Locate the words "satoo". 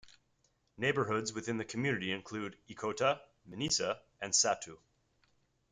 4.33-4.79